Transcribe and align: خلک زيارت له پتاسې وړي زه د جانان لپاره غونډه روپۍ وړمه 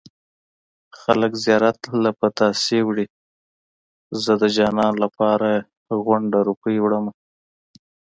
خلک 1.01 1.31
زيارت 1.43 1.79
له 2.03 2.11
پتاسې 2.19 2.77
وړي 2.87 3.05
زه 4.23 4.33
د 4.41 4.43
جانان 4.57 4.93
لپاره 5.03 5.49
غونډه 6.05 6.37
روپۍ 6.49 6.75
وړمه 6.81 7.11